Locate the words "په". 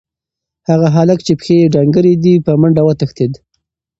2.45-2.51